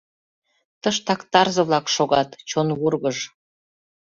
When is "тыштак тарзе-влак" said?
0.81-1.85